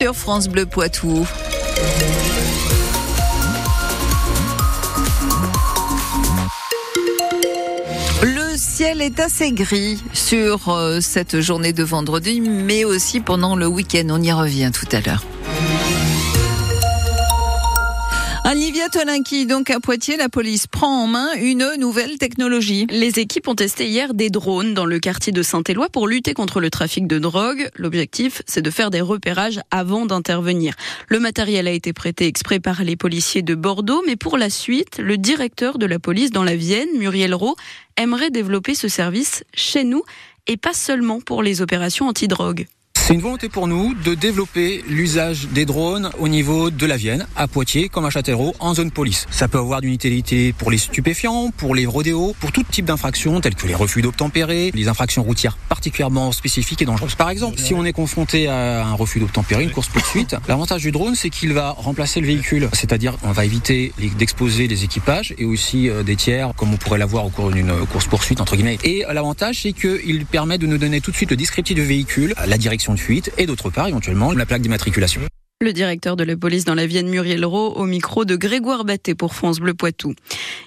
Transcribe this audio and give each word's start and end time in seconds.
Sur 0.00 0.14
France 0.14 0.46
Bleu 0.46 0.64
Poitou. 0.64 1.26
Le 8.22 8.56
ciel 8.56 9.02
est 9.02 9.18
assez 9.18 9.50
gris 9.50 10.00
sur 10.12 10.68
euh, 10.68 11.00
cette 11.00 11.40
journée 11.40 11.72
de 11.72 11.82
vendredi, 11.82 12.40
mais 12.40 12.84
aussi 12.84 13.18
pendant 13.18 13.56
le 13.56 13.66
week-end. 13.66 14.06
On 14.10 14.22
y 14.22 14.30
revient 14.30 14.70
tout 14.72 14.86
à 14.92 15.00
l'heure. 15.00 15.24
Olivia 18.50 18.88
Tolinki, 18.88 19.44
donc 19.44 19.68
à 19.68 19.78
Poitiers, 19.78 20.16
la 20.16 20.30
police 20.30 20.66
prend 20.66 21.02
en 21.02 21.06
main 21.06 21.34
une 21.34 21.70
nouvelle 21.78 22.16
technologie. 22.16 22.86
Les 22.88 23.18
équipes 23.18 23.46
ont 23.46 23.54
testé 23.54 23.86
hier 23.86 24.14
des 24.14 24.30
drones 24.30 24.72
dans 24.72 24.86
le 24.86 24.98
quartier 24.98 25.34
de 25.34 25.42
Saint-Éloi 25.42 25.90
pour 25.90 26.08
lutter 26.08 26.32
contre 26.32 26.58
le 26.58 26.70
trafic 26.70 27.06
de 27.06 27.18
drogue. 27.18 27.68
L'objectif, 27.76 28.40
c'est 28.46 28.62
de 28.62 28.70
faire 28.70 28.88
des 28.88 29.02
repérages 29.02 29.60
avant 29.70 30.06
d'intervenir. 30.06 30.76
Le 31.08 31.20
matériel 31.20 31.68
a 31.68 31.72
été 31.72 31.92
prêté 31.92 32.26
exprès 32.26 32.58
par 32.58 32.84
les 32.84 32.96
policiers 32.96 33.42
de 33.42 33.54
Bordeaux, 33.54 34.02
mais 34.06 34.16
pour 34.16 34.38
la 34.38 34.48
suite, 34.48 34.96
le 34.96 35.18
directeur 35.18 35.76
de 35.76 35.84
la 35.84 35.98
police 35.98 36.30
dans 36.30 36.44
la 36.44 36.56
Vienne, 36.56 36.88
Muriel 36.96 37.34
Rowe, 37.34 37.56
aimerait 37.98 38.30
développer 38.30 38.74
ce 38.74 38.88
service 38.88 39.44
chez 39.52 39.84
nous 39.84 40.04
et 40.46 40.56
pas 40.56 40.72
seulement 40.72 41.20
pour 41.20 41.42
les 41.42 41.60
opérations 41.60 42.08
antidrogue. 42.08 42.66
C'est 43.08 43.14
une 43.14 43.22
volonté 43.22 43.48
pour 43.48 43.68
nous 43.68 43.94
de 43.94 44.12
développer 44.12 44.84
l'usage 44.86 45.48
des 45.48 45.64
drones 45.64 46.10
au 46.18 46.28
niveau 46.28 46.68
de 46.68 46.84
la 46.84 46.98
Vienne, 46.98 47.26
à 47.36 47.48
Poitiers 47.48 47.88
comme 47.88 48.04
à 48.04 48.10
Châtellerault, 48.10 48.54
en 48.60 48.74
zone 48.74 48.90
police. 48.90 49.24
Ça 49.30 49.48
peut 49.48 49.56
avoir 49.56 49.80
d'une 49.80 49.94
utilité 49.94 50.52
pour 50.52 50.70
les 50.70 50.76
stupéfiants, 50.76 51.50
pour 51.56 51.74
les 51.74 51.86
rodéos, 51.86 52.36
pour 52.38 52.52
tout 52.52 52.62
type 52.70 52.84
d'infractions 52.84 53.40
telles 53.40 53.54
que 53.54 53.66
les 53.66 53.74
refus 53.74 54.02
d'obtempérer, 54.02 54.72
les 54.74 54.88
infractions 54.88 55.22
routières 55.22 55.56
particulièrement 55.70 56.32
spécifiques 56.32 56.82
et 56.82 56.84
dangereuses. 56.84 57.14
Par 57.14 57.30
exemple, 57.30 57.58
si 57.58 57.72
on 57.72 57.82
est 57.86 57.94
confronté 57.94 58.46
à 58.46 58.84
un 58.84 58.92
refus 58.92 59.20
d'obtempérer, 59.20 59.64
une 59.64 59.70
course 59.70 59.88
poursuite, 59.88 60.36
l'avantage 60.46 60.82
du 60.82 60.92
drone 60.92 61.14
c'est 61.14 61.30
qu'il 61.30 61.54
va 61.54 61.70
remplacer 61.70 62.20
le 62.20 62.26
véhicule, 62.26 62.68
c'est-à-dire 62.74 63.16
on 63.22 63.32
va 63.32 63.46
éviter 63.46 63.94
d'exposer 64.18 64.68
les 64.68 64.84
équipages 64.84 65.34
et 65.38 65.46
aussi 65.46 65.88
euh, 65.88 66.02
des 66.02 66.16
tiers 66.16 66.52
comme 66.58 66.74
on 66.74 66.76
pourrait 66.76 66.98
l'avoir 66.98 67.24
au 67.24 67.30
cours 67.30 67.52
d'une 67.52 67.72
course 67.90 68.06
poursuite 68.06 68.42
entre 68.42 68.54
guillemets. 68.54 68.76
Et 68.84 69.02
l'avantage 69.10 69.62
c'est 69.62 69.72
qu'il 69.72 70.26
permet 70.26 70.58
de 70.58 70.66
nous 70.66 70.76
donner 70.76 71.00
tout 71.00 71.10
de 71.10 71.16
suite 71.16 71.30
le 71.30 71.38
descriptif 71.38 71.74
du 71.74 71.82
véhicule, 71.82 72.34
la 72.46 72.58
direction 72.58 72.97
et 73.38 73.46
d'autre 73.46 73.70
part 73.70 73.88
éventuellement 73.88 74.32
la 74.32 74.46
plaque 74.46 74.62
d'immatriculation. 74.62 75.20
Le 75.60 75.72
directeur 75.72 76.14
de 76.14 76.22
la 76.22 76.36
police 76.36 76.64
dans 76.64 76.76
la 76.76 76.86
Vienne, 76.86 77.08
Muriel 77.08 77.44
Rowe, 77.44 77.72
au 77.74 77.84
micro 77.84 78.24
de 78.24 78.36
Grégoire 78.36 78.84
Batté 78.84 79.16
pour 79.16 79.34
France 79.34 79.58
Bleu 79.58 79.74
Poitou. 79.74 80.14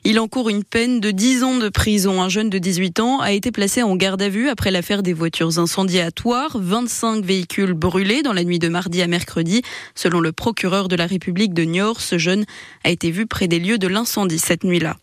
Il 0.03 0.19
encourt 0.19 0.49
une 0.49 0.65
peine 0.65 0.99
de 0.99 1.11
10 1.11 1.43
ans 1.43 1.57
de 1.57 1.69
prison. 1.69 2.21
Un 2.21 2.27
jeune 2.27 2.49
de 2.49 2.57
18 2.57 2.99
ans 2.99 3.21
a 3.21 3.31
été 3.31 3.51
placé 3.51 3.83
en 3.83 3.95
garde 3.95 4.21
à 4.21 4.27
vue 4.27 4.49
après 4.49 4.69
l'affaire 4.69 5.01
des 5.01 5.13
voitures 5.13 5.59
incendiées 5.59 6.01
à 6.01 6.11
Toire. 6.11 6.57
25 6.59 7.23
véhicules 7.23 7.73
brûlés 7.73 8.21
dans 8.21 8.33
la 8.33 8.43
nuit 8.43 8.59
de 8.59 8.67
mardi 8.67 9.01
à 9.01 9.07
mercredi. 9.07 9.61
Selon 9.95 10.19
le 10.19 10.33
procureur 10.33 10.89
de 10.89 10.97
la 10.97 11.05
République 11.05 11.53
de 11.53 11.63
Niort, 11.63 12.01
ce 12.01 12.17
jeune 12.17 12.43
a 12.83 12.89
été 12.89 13.11
vu 13.11 13.27
près 13.27 13.47
des 13.47 13.59
lieux 13.59 13.77
de 13.77 13.87
l'incendie 13.87 14.39
cette 14.39 14.65
nuit-là. 14.65 14.97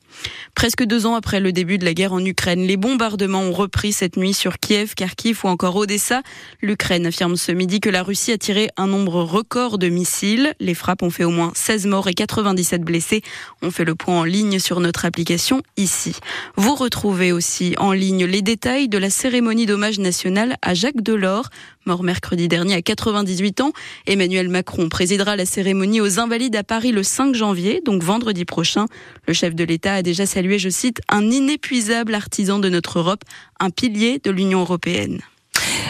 Presque 0.55 0.85
deux 0.85 1.07
ans 1.07 1.15
après 1.15 1.41
le 1.41 1.53
début 1.53 1.79
de 1.79 1.85
la 1.85 1.95
guerre 1.95 2.13
en 2.13 2.25
Ukraine, 2.25 2.67
les 2.67 2.77
bombardements 2.77 3.43
ont 3.43 3.53
repris 3.53 3.93
cette 3.93 4.17
nuit 4.17 4.35
sur 4.35 4.59
Kiev, 4.59 4.95
Kharkiv 4.95 5.41
ou 5.45 5.49
encore 5.49 5.77
Odessa. 5.77 6.23
L'Ukraine 6.63 7.07
affirme 7.07 7.37
ce 7.37 7.53
midi 7.53 7.81
que 7.81 7.91
la 7.91 8.03
Russie 8.03 8.33
a 8.33 8.39
tiré 8.39 8.69
un 8.77 8.87
nombre 8.87 9.23
record 9.23 9.79
de 9.79 9.89
missiles. 9.89 10.55
Les 10.61 10.75
frappes 10.75 11.03
ont 11.03 11.11
fait 11.11 11.25
au 11.25 11.31
moins 11.31 11.53
16 11.55 11.87
morts 11.87 12.09
et 12.09 12.15
97 12.15 12.83
blessés. 12.83 13.23
On 13.63 13.71
fait 13.71 13.85
le 13.85 13.95
point 13.95 14.21
en 14.21 14.25
ligne 14.25 14.59
sur 14.59 14.81
notre 14.81 15.05
application 15.05 15.63
ici. 15.77 16.17
Vous 16.57 16.75
retrouvez 16.75 17.33
aussi 17.33 17.75
en 17.79 17.93
ligne 17.93 18.25
les 18.25 18.43
détails 18.43 18.89
de 18.89 18.99
la 18.99 19.11
cérémonie 19.11 19.67
d'hommage 19.67 19.99
national 19.99 20.57
à 20.63 20.75
Jacques 20.75 21.03
Delors, 21.03 21.51
mort 21.89 22.03
mercredi 22.03 22.49
dernier 22.49 22.75
à 22.75 22.83
98 22.83 23.63
ans. 23.63 23.73
Emmanuel 24.07 24.51
Macron 24.51 24.91
présidera 24.91 25.37
la 25.37 25.47
cérémonie 25.47 26.03
aux 26.03 26.21
Invalides 26.21 26.55
à 26.55 26.63
Paris 26.63 26.93
le 26.93 27.03
5 27.03 27.35
janvier, 27.35 27.81
donc 27.83 28.03
vendredi 28.03 28.45
prochain. 28.45 28.85
Le 29.27 29.33
chef 29.33 29.55
de 29.55 29.65
l'État 29.65 29.95
a 29.95 30.03
déjà 30.03 30.27
salué, 30.27 30.59
je 30.59 30.69
cite, 30.69 31.01
un 31.09 31.23
inépuisable 31.31 32.15
artisan 32.15 32.59
de 32.59 32.69
notre 32.69 32.99
Europe, 32.99 33.25
un 33.59 33.71
pilier 33.71 34.21
de 34.23 34.31
l'Union 34.31 34.61
européenne. 34.61 35.23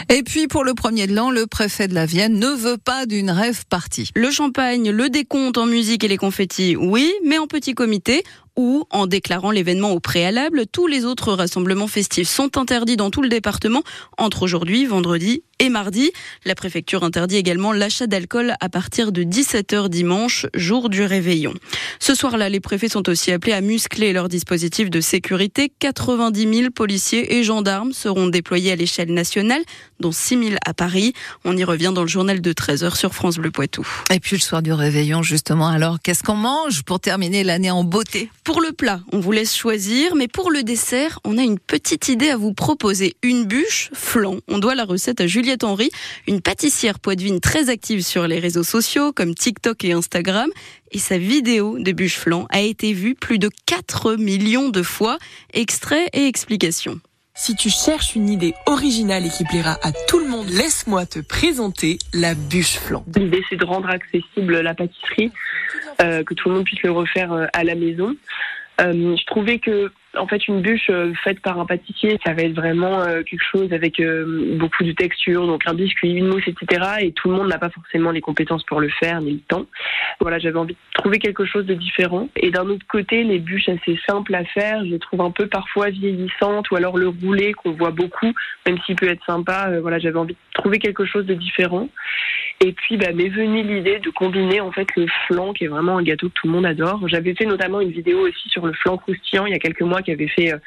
Et 0.09 0.23
puis 0.23 0.47
pour 0.47 0.65
le 0.65 0.75
premier 0.75 1.09
de 1.09 1.15
l'an, 1.15 1.31
le 1.31 1.47
préfet 1.47 1.89
de 1.89 1.95
la 1.95 2.07
Vienne 2.07 2.39
ne 2.39 2.49
veut 2.49 2.79
pas 2.79 3.05
d'une 3.05 3.31
rêve 3.31 3.65
partie. 3.69 4.11
Le 4.15 4.31
champagne, 4.31 4.91
le 4.91 5.11
décompte 5.11 5.59
en 5.59 5.67
musique 5.67 6.05
et 6.05 6.09
les 6.09 6.17
confettis, 6.17 6.77
oui, 6.77 7.13
mais 7.27 7.39
en 7.39 7.47
petit 7.47 7.75
comité 7.75 8.23
ou 8.59 8.85
en 8.91 9.07
déclarant 9.07 9.53
l'événement 9.53 9.93
au 9.93 10.01
préalable. 10.01 10.65
Tous 10.71 10.89
les 10.89 11.05
autres 11.05 11.33
rassemblements 11.33 11.87
festifs 11.87 12.29
sont 12.29 12.59
interdits 12.59 12.97
dans 12.97 13.09
tout 13.09 13.23
le 13.23 13.29
département 13.29 13.83
entre 14.19 14.43
aujourd'hui, 14.43 14.85
vendredi 14.85 15.45
et 15.61 15.69
mardi. 15.69 16.11
La 16.45 16.57
préfecture 16.57 17.05
interdit 17.05 17.37
également 17.37 17.73
l'achat 17.73 18.09
d'alcool 18.09 18.55
à 18.61 18.69
partir 18.69 19.13
de 19.13 19.23
17h 19.23 19.89
dimanche, 19.89 20.47
jour 20.55 20.89
du 20.89 21.05
réveillon. 21.05 21.55
Ce 22.01 22.15
soir-là, 22.15 22.49
les 22.49 22.59
préfets 22.59 22.89
sont 22.89 23.09
aussi 23.09 23.31
appelés 23.31 23.53
à 23.53 23.61
muscler 23.61 24.13
leur 24.13 24.29
dispositif 24.29 24.91
de 24.91 25.01
sécurité. 25.01 25.73
90 25.79 26.55
000 26.55 26.71
policiers 26.71 27.37
et 27.37 27.45
gendarmes 27.45 27.93
seront 27.93 28.27
déployés 28.27 28.73
à 28.73 28.77
l'échelle 28.77 29.13
nationale, 29.13 29.63
dont 30.01 30.13
6 30.13 30.49
000 30.49 30.57
à 30.67 30.75
Paris. 30.75 31.13
On 31.45 31.57
y 31.57 31.63
revient 31.63 31.93
dans 31.95 32.03
le 32.03 32.09
journal 32.09 32.41
de 32.41 32.53
13h 32.53 32.97
sur 32.97 33.15
France 33.15 33.37
Bleu 33.37 33.53
Poitou. 33.53 33.87
Et 34.11 34.19
puis 34.19 34.37
le 34.37 34.43
soir 34.43 34.63
du 34.63 34.73
réveillon, 34.73 35.23
justement, 35.23 35.69
alors 35.69 35.99
qu'est-ce 36.03 36.25
qu'on 36.25 36.35
mange 36.35 36.83
pour 36.83 36.99
terminer 36.99 37.45
l'année 37.45 37.71
en 37.71 37.85
beauté? 37.85 38.31
Pour 38.49 38.63
le 38.63 38.73
plat, 38.73 39.03
on 39.13 39.21
vous 39.21 39.31
laisse 39.31 39.55
choisir, 39.55 40.15
mais 40.15 40.27
pour 40.27 40.51
le 40.51 40.63
dessert, 40.63 41.21
on 41.25 41.37
a 41.37 41.43
une 41.43 41.59
petite 41.59 42.09
idée 42.09 42.31
à 42.31 42.39
vous 42.39 42.55
proposer. 42.55 43.15
Une 43.23 43.45
bûche 43.45 43.91
flan. 43.93 44.39
On 44.49 44.57
doit 44.57 44.75
la 44.75 44.87
recette 44.87 45.21
à 45.21 45.27
Juliette 45.27 45.65
Henry, 45.65 45.91
une 46.27 46.41
pâtissière 46.41 46.99
poitevine 46.99 47.41
très 47.41 47.69
active 47.69 48.01
sur 48.01 48.27
les 48.27 48.39
réseaux 48.39 48.63
sociaux 48.63 49.13
comme 49.13 49.35
TikTok 49.35 49.85
et 49.85 49.93
Instagram. 49.93 50.49
Et 50.93 50.99
sa 50.99 51.19
vidéo 51.19 51.79
de 51.79 51.93
bûche 51.93 52.17
flan 52.17 52.47
a 52.49 52.63
été 52.63 52.95
vue 52.95 53.15
plus 53.15 53.39
de 53.39 53.51
4 53.67 54.15
millions 54.15 54.71
de 54.71 54.83
fois. 54.83 55.19
Extrait 55.53 56.07
et 56.15 56.27
explication. 56.27 57.03
Si 57.41 57.55
tu 57.55 57.71
cherches 57.71 58.17
une 58.17 58.29
idée 58.29 58.53
originale 58.67 59.25
et 59.25 59.29
qui 59.29 59.45
plaira 59.45 59.79
à 59.85 59.93
tout 60.09 60.19
le 60.19 60.27
monde, 60.27 60.49
laisse-moi 60.49 61.07
te 61.07 61.21
présenter 61.21 61.99
la 62.13 62.35
bûche 62.35 62.79
flan. 62.79 63.05
L'idée, 63.15 63.45
c'est 63.49 63.55
de 63.55 63.65
rendre 63.65 63.89
accessible 63.89 64.59
la 64.61 64.75
pâtisserie, 64.75 65.31
euh, 66.03 66.25
que 66.25 66.35
tout 66.35 66.49
le 66.49 66.57
monde 66.57 66.65
puisse 66.65 66.83
le 66.83 66.91
refaire 66.91 67.33
euh, 67.33 67.47
à 67.53 67.63
la 67.63 67.77
maison. 67.77 68.17
Euh, 68.81 69.17
je 69.17 69.25
trouvais 69.27 69.59
que 69.59 69.91
en 70.17 70.27
fait, 70.27 70.49
une 70.49 70.63
bûche 70.63 70.89
euh, 70.91 71.13
faite 71.23 71.41
par 71.41 71.61
un 71.61 71.67
pâtissier, 71.67 72.19
ça 72.25 72.33
va 72.33 72.43
être 72.43 72.55
vraiment 72.55 73.03
euh, 73.03 73.23
quelque 73.23 73.45
chose 73.53 73.73
avec 73.73 74.03
beaucoup 74.57 74.83
de 74.83 74.93
texture, 74.93 75.47
donc 75.47 75.63
un 75.67 75.75
biscuit, 75.75 76.13
une 76.13 76.29
mousse, 76.29 76.47
etc. 76.47 76.83
Et 77.03 77.13
tout 77.13 77.31
le 77.31 77.37
monde 77.37 77.49
n'a 77.49 77.59
pas 77.59 77.69
forcément 77.69 78.11
les 78.11 78.21
compétences 78.21 78.65
pour 78.65 78.81
le 78.81 78.89
faire, 78.89 79.21
ni 79.21 79.33
le 79.33 79.41
temps. 79.41 79.67
Voilà, 80.21 80.39
j'avais 80.39 80.59
envie 80.59 80.75
de 80.75 80.79
trouver 80.95 81.19
quelque 81.19 81.45
chose 81.45 81.67
de 81.67 81.75
différent. 81.75 82.29
Et 82.37 82.51
d'un 82.51 82.67
autre 82.67 82.87
côté, 82.89 83.23
les 83.23 83.39
bûches 83.39 83.69
assez 83.69 83.99
simples 84.09 84.35
à 84.35 84.45
faire, 84.45 84.85
je 84.85 84.91
les 84.91 84.99
trouve 84.99 85.21
un 85.21 85.31
peu 85.31 85.47
parfois 85.47 85.91
vieillissantes, 85.91 86.71
ou 86.71 86.77
alors 86.77 86.97
le 86.97 87.09
roulé 87.09 87.53
qu'on 87.53 87.73
voit 87.73 87.91
beaucoup, 87.91 88.33
même 88.67 88.79
s'il 88.87 88.97
peut 88.97 89.09
être 89.09 89.25
sympa. 89.27 89.71
voilà, 89.81 89.99
j'avais 89.99 90.19
envie 90.19 90.35
de 90.35 90.39
trouver 90.55 90.79
quelque 90.79 91.05
chose 91.05 91.27
de 91.27 91.35
différent. 91.35 91.89
Et 92.61 92.73
puis, 92.73 92.97
bah, 92.97 93.13
m'est 93.13 93.29
venue 93.29 93.63
l'idée 93.63 94.01
de 94.01 94.11
combiner 94.11 94.61
en 94.61 94.73
fait 94.73 94.89
le 94.97 95.07
flan, 95.27 95.53
qui 95.53 95.65
est 95.65 95.69
vraiment 95.69 95.99
un 95.99 96.03
gâteau 96.03 96.29
que 96.29 96.35
tout 96.35 96.49
le 96.49 96.53
monde 96.53 96.67
adore. 96.67 97.07
J'avais 97.07 97.35
fait 97.35 97.47
notamment 97.47 97.81
une 97.81 97.93
vidéo 97.93 98.27
aussi 98.27 98.49
sur 98.49 98.67
le 98.67 98.73
flan 98.73 98.97
croustillant 98.97 99.47
il 99.47 99.53
y 99.53 99.57
a 99.57 99.61
quelques 99.61 99.83
mois 99.83 100.03
qui 100.03 100.11
avait 100.11 100.27
fait 100.27 100.53
euh, 100.53 100.59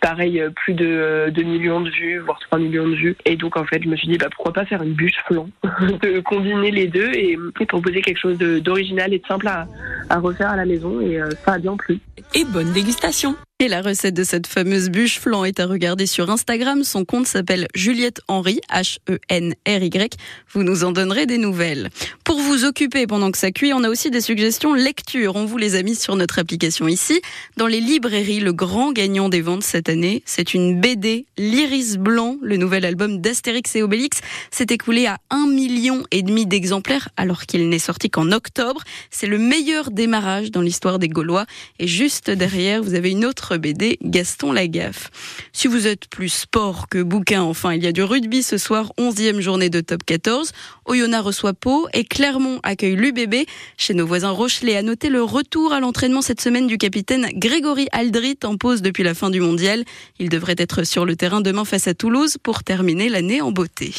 pareil 0.00 0.40
euh, 0.40 0.48
plus 0.50 0.72
de 0.72 1.30
2 1.30 1.42
millions 1.42 1.82
de 1.82 1.90
vues, 1.90 2.18
voire 2.20 2.38
3 2.40 2.58
millions 2.58 2.88
de 2.88 2.94
vues. 2.94 3.16
Et 3.26 3.36
donc 3.36 3.58
en 3.58 3.64
fait, 3.66 3.82
je 3.82 3.88
me 3.88 3.96
suis 3.96 4.08
dit 4.08 4.16
bah 4.16 4.28
pourquoi 4.34 4.54
pas 4.54 4.64
faire 4.64 4.82
une 4.82 4.94
bûche 4.94 5.22
flan, 5.26 5.48
de 5.62 6.20
combiner 6.20 6.70
les 6.70 6.86
deux 6.86 7.12
et, 7.12 7.36
proposer 7.68 8.00
quelque 8.00 8.18
chose 8.18 8.38
d'original 8.38 9.12
et 9.12 9.18
de 9.18 9.26
simple 9.26 9.48
à, 9.48 9.66
à, 10.08 10.18
refaire 10.18 10.50
à 10.50 10.56
la 10.56 10.64
maison 10.64 11.00
et 11.00 11.20
euh, 11.20 11.28
ça 11.44 11.54
a 11.54 11.58
bien 11.58 11.76
plu. 11.76 11.98
Et 12.34 12.44
bonne 12.44 12.72
dégustation. 12.72 13.36
Et 13.58 13.68
la 13.68 13.80
recette 13.80 14.12
de 14.12 14.22
cette 14.22 14.46
fameuse 14.46 14.90
bûche 14.90 15.18
flan 15.18 15.46
est 15.46 15.60
à 15.60 15.66
regarder 15.66 16.04
sur 16.04 16.28
Instagram. 16.28 16.84
Son 16.84 17.06
compte 17.06 17.26
s'appelle 17.26 17.68
Juliette 17.74 18.20
Henry, 18.28 18.60
H-E-N-R-Y. 18.70 20.14
Vous 20.52 20.62
nous 20.62 20.84
en 20.84 20.92
donnerez 20.92 21.24
des 21.24 21.38
nouvelles. 21.38 21.88
Pour 22.22 22.38
vous 22.38 22.66
occuper 22.66 23.06
pendant 23.06 23.30
que 23.30 23.38
ça 23.38 23.52
cuit, 23.52 23.72
on 23.72 23.82
a 23.82 23.88
aussi 23.88 24.10
des 24.10 24.20
suggestions 24.20 24.74
lecture. 24.74 25.36
On 25.36 25.46
vous 25.46 25.56
les 25.56 25.74
a 25.74 25.82
mis 25.82 25.94
sur 25.94 26.16
notre 26.16 26.38
application 26.38 26.86
ici. 26.86 27.22
Dans 27.56 27.66
les 27.66 27.80
librairies, 27.80 28.40
le 28.40 28.52
grand 28.52 28.92
gagnant 28.92 29.30
des 29.30 29.40
ventes 29.40 29.62
cette 29.62 29.88
année, 29.88 30.22
c'est 30.26 30.52
une 30.52 30.78
BD, 30.78 31.24
L'Iris 31.38 31.96
Blanc, 31.96 32.36
le 32.42 32.58
nouvel 32.58 32.84
album 32.84 33.22
d'Astérix 33.22 33.74
et 33.74 33.82
Obélix. 33.82 34.18
s'est 34.50 34.66
écoulé 34.68 35.06
à 35.06 35.16
un 35.30 35.46
million 35.46 36.04
et 36.10 36.22
demi 36.22 36.44
d'exemplaires 36.44 37.08
alors 37.16 37.46
qu'il 37.46 37.70
n'est 37.70 37.78
sorti 37.78 38.10
qu'en 38.10 38.32
octobre. 38.32 38.82
C'est 39.10 39.26
le 39.26 39.38
meilleur 39.38 39.90
démarrage 39.90 40.50
dans 40.50 40.60
l'histoire 40.60 40.98
des 40.98 41.08
Gaulois. 41.08 41.46
Et 41.78 41.86
juste 41.86 42.30
derrière, 42.30 42.82
vous 42.82 42.92
avez 42.92 43.12
une 43.12 43.24
BD, 43.54 43.98
Gaston 44.02 44.52
Lagaffe. 44.52 45.10
Si 45.52 45.68
vous 45.68 45.86
êtes 45.86 46.08
plus 46.08 46.28
sport 46.28 46.88
que 46.88 47.02
bouquin, 47.02 47.42
enfin, 47.42 47.74
il 47.74 47.82
y 47.82 47.86
a 47.86 47.92
du 47.92 48.02
rugby 48.02 48.42
ce 48.42 48.58
soir, 48.58 48.92
11e 48.98 49.40
journée 49.40 49.70
de 49.70 49.80
top 49.80 50.04
14. 50.04 50.52
Oyonnax 50.86 51.24
reçoit 51.24 51.54
Pau 51.54 51.86
et 51.92 52.04
Clermont 52.04 52.60
accueille 52.62 52.96
l'UBB. 52.96 53.46
Chez 53.76 53.94
nos 53.94 54.06
voisins 54.06 54.30
Rochelet, 54.30 54.76
à 54.76 54.82
noter 54.82 55.08
le 55.08 55.22
retour 55.22 55.72
à 55.72 55.80
l'entraînement 55.80 56.22
cette 56.22 56.40
semaine 56.40 56.66
du 56.66 56.78
capitaine 56.78 57.28
Grégory 57.34 57.88
Aldrit 57.92 58.38
en 58.44 58.56
pause 58.56 58.82
depuis 58.82 59.02
la 59.02 59.14
fin 59.14 59.30
du 59.30 59.40
mondial. 59.40 59.84
Il 60.18 60.28
devrait 60.28 60.56
être 60.58 60.84
sur 60.84 61.06
le 61.06 61.16
terrain 61.16 61.40
demain 61.40 61.64
face 61.64 61.86
à 61.86 61.94
Toulouse 61.94 62.36
pour 62.42 62.64
terminer 62.64 63.08
l'année 63.08 63.40
en 63.40 63.52
beauté. 63.52 63.92